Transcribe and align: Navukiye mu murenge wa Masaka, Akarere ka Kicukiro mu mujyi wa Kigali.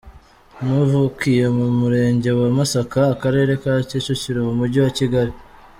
Navukiye 0.63 1.45
mu 1.57 1.67
murenge 1.79 2.29
wa 2.39 2.47
Masaka, 2.57 3.01
Akarere 3.13 3.51
ka 3.61 3.73
Kicukiro 3.89 4.39
mu 4.47 4.53
mujyi 4.59 4.79
wa 4.85 4.91
Kigali. 4.99 5.33